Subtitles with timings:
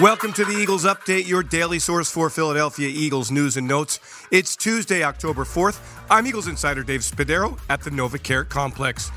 [0.00, 3.98] Welcome to the Eagles Update, your daily source for Philadelphia Eagles news and notes.
[4.30, 5.80] It's Tuesday, October 4th.
[6.10, 9.10] I'm Eagles insider Dave Spadaro at the NovaCare Complex.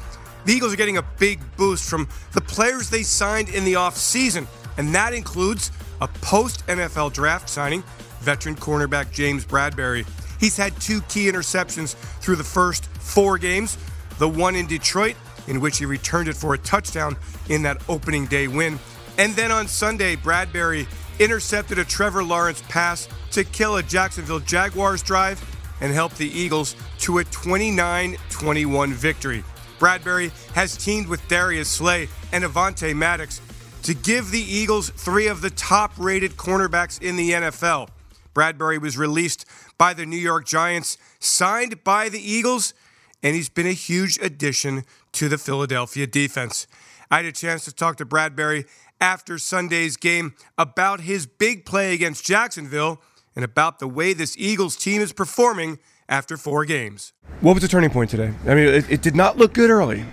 [0.45, 4.47] The Eagles are getting a big boost from the players they signed in the offseason,
[4.77, 5.69] and that includes
[5.99, 7.83] a post NFL draft signing,
[8.21, 10.07] veteran cornerback James Bradberry.
[10.39, 13.77] He's had two key interceptions through the first four games
[14.17, 15.17] the one in Detroit,
[15.47, 17.17] in which he returned it for a touchdown
[17.49, 18.79] in that opening day win
[19.19, 20.87] and then on Sunday, Bradberry
[21.19, 25.43] intercepted a Trevor Lawrence pass to kill a Jacksonville Jaguars drive
[25.81, 29.43] and help the Eagles to a 29 21 victory.
[29.77, 33.41] Bradberry has teamed with Darius Slay and Avonte Maddox
[33.83, 37.89] to give the Eagles three of the top rated cornerbacks in the NFL.
[38.33, 39.45] Bradberry was released
[39.77, 42.73] by the New York Giants, signed by the Eagles,
[43.21, 46.67] and he's been a huge addition to the Philadelphia defense.
[47.11, 48.65] I had a chance to talk to Bradberry
[49.01, 53.01] after Sunday's game about his big play against Jacksonville
[53.35, 57.13] and about the way this Eagles team is performing after four games.
[57.41, 58.33] What was the turning point today?
[58.45, 60.03] I mean, it, it did not look good early.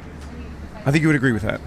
[0.84, 1.60] I think you would agree with that.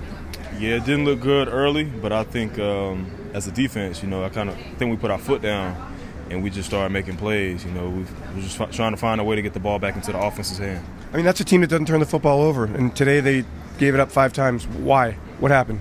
[0.59, 4.23] Yeah, it didn't look good early, but I think um, as a defense, you know,
[4.23, 5.95] I kind of think we put our foot down
[6.29, 7.65] and we just started making plays.
[7.65, 9.95] You know, we were just trying to find a way to get the ball back
[9.95, 10.85] into the offense's hand.
[11.11, 13.45] I mean, that's a team that doesn't turn the football over, and today they
[13.79, 14.67] gave it up five times.
[14.67, 15.13] Why?
[15.39, 15.79] What happened?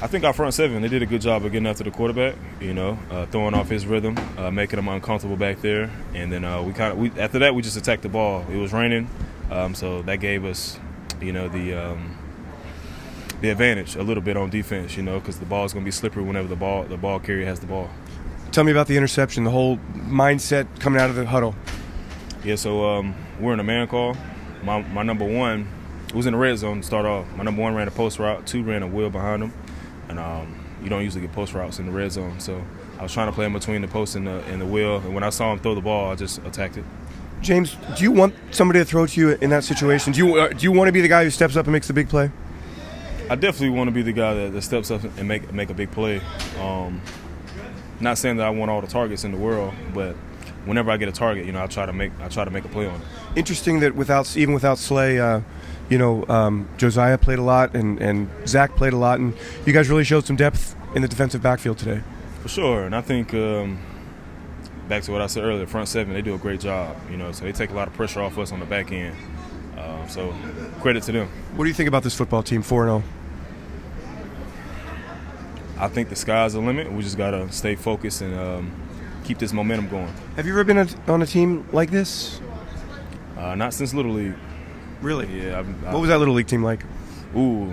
[0.00, 2.36] I think our front seven they did a good job of getting after the quarterback.
[2.60, 6.44] You know, uh, throwing off his rhythm, uh, making him uncomfortable back there, and then
[6.44, 8.46] uh, we kind of we, after that we just attacked the ball.
[8.48, 9.10] It was raining,
[9.50, 10.78] um, so that gave us,
[11.20, 12.16] you know, the um,
[13.40, 14.96] the advantage a little bit on defense.
[14.96, 17.18] You know, because the ball is going to be slippery whenever the ball the ball
[17.18, 17.90] carrier has the ball.
[18.52, 21.56] Tell me about the interception, the whole mindset coming out of the huddle.
[22.44, 24.16] Yeah, so um, we're in a man call.
[24.62, 25.66] My my number one
[26.14, 27.26] was in the red zone to start off.
[27.34, 29.52] My number one ran a post route, two ran a wheel behind him
[30.08, 32.40] and um, you don't usually get post routes in the red zone.
[32.40, 32.62] So
[32.98, 35.14] I was trying to play in between the post and the and the wheel, and
[35.14, 36.84] when I saw him throw the ball, I just attacked it.
[37.40, 40.12] James, do you want somebody to throw to you in that situation?
[40.12, 41.86] Do you uh, do you want to be the guy who steps up and makes
[41.86, 42.30] the big play?
[43.30, 45.74] I definitely want to be the guy that, that steps up and make make a
[45.74, 46.20] big play.
[46.60, 47.00] Um,
[48.00, 50.14] not saying that I want all the targets in the world, but
[50.64, 52.64] whenever I get a target, you know, I try to make I try to make
[52.64, 53.06] a play on it.
[53.36, 55.40] Interesting that without even without Slay, uh,
[55.88, 59.34] you know, um, Josiah played a lot and, and Zach played a lot, and
[59.64, 62.02] you guys really showed some depth in the defensive backfield today.
[62.42, 63.78] For sure, and I think um,
[64.88, 66.96] back to what I said earlier, front seven they do a great job.
[67.10, 69.16] You know, so they take a lot of pressure off us on the back end.
[69.76, 70.34] Uh, so
[70.80, 71.28] credit to them.
[71.56, 73.02] What do you think about this football team, four zero?
[73.02, 73.18] Oh?
[75.80, 76.90] I think the sky's the limit.
[76.90, 78.72] We just gotta stay focused and um,
[79.24, 80.12] keep this momentum going.
[80.36, 82.40] Have you ever been on a team like this?
[83.36, 84.34] Uh, not since Little League.
[85.00, 85.26] Really?
[85.26, 85.60] Yeah.
[85.60, 86.82] I've, I've, what was that little league team like?
[87.36, 87.72] Ooh,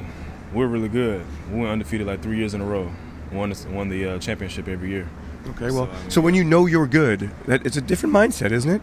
[0.54, 1.26] we're really good.
[1.52, 2.92] We went undefeated like three years in a row.
[3.32, 5.10] Won the, won the uh, championship every year.
[5.50, 8.16] Okay, well, so, I mean, so, when you know you're good, that it's a different
[8.16, 8.82] mindset, isn't it?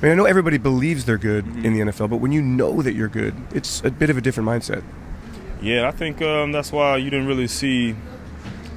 [0.00, 1.64] I mean, I know everybody believes they're good mm-hmm.
[1.64, 4.20] in the NFL, but when you know that you're good, it's a bit of a
[4.20, 4.82] different mindset.
[5.62, 7.96] Yeah, I think um, that's why you didn't really see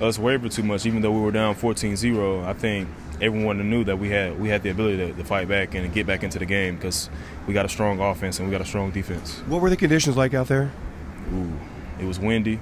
[0.02, 2.46] us waver too much, even though we were down 14-0.
[2.46, 2.88] I think
[3.22, 6.08] everyone knew that we had we had the ability to, to fight back and get
[6.08, 7.10] back into the game because
[7.48, 9.40] we got a strong offense and we got a strong defense.
[9.48, 10.72] What were the conditions like out there?
[11.34, 11.52] Ooh,
[12.00, 12.60] it was windy,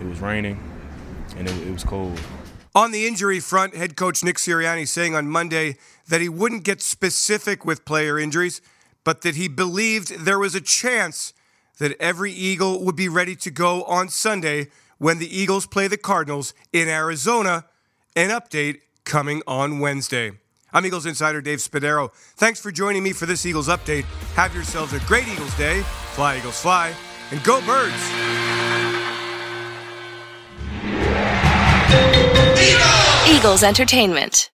[0.00, 0.60] it was raining,
[1.36, 2.20] and it, it was cold.
[2.74, 5.76] On the injury front, head coach Nick Sirianni saying on Monday
[6.08, 8.60] that he wouldn't get specific with player injuries,
[9.02, 11.32] but that he believed there was a chance
[11.78, 14.68] that every Eagle would be ready to go on Sunday
[14.98, 17.64] when the Eagles play the Cardinals in Arizona.
[18.14, 20.32] An update coming on Wednesday.
[20.72, 22.12] I'm Eagles insider Dave Spadaro.
[22.12, 24.02] Thanks for joining me for this Eagles update.
[24.34, 25.80] Have yourselves a great Eagles day.
[26.12, 26.94] Fly, Eagles, fly,
[27.30, 27.94] and go, birds!
[33.28, 34.50] Eagles Entertainment.